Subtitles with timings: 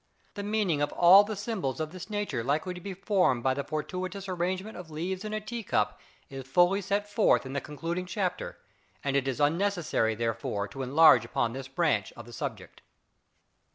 [0.33, 3.63] The meaning of all the symbols of this nature likely to be formed by the
[3.63, 8.07] fortuitous arrangement of leaves in a tea cup is fully set forth in the concluding
[8.07, 8.57] chapter;
[9.03, 12.81] and it is unnecessary therefore to enlarge upon this branch of the subject.